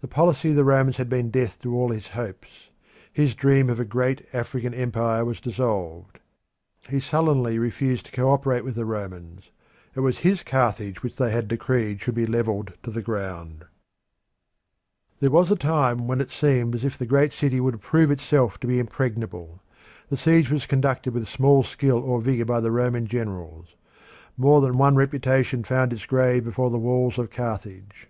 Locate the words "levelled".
12.24-12.74